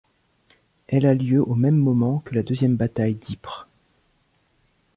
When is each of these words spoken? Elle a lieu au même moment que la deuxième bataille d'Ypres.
Elle 0.87 1.05
a 1.05 1.13
lieu 1.13 1.43
au 1.43 1.53
même 1.53 1.77
moment 1.77 2.21
que 2.25 2.33
la 2.33 2.41
deuxième 2.41 2.75
bataille 2.75 3.13
d'Ypres. 3.13 3.69